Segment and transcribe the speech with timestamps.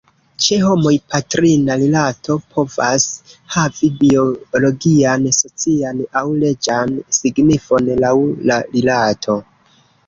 [0.43, 3.05] Ĉe homoj, patrina rilato povas
[3.57, 8.17] havi biologian, socian, aŭ leĝan signifon, laŭ
[8.53, 9.41] la rilato.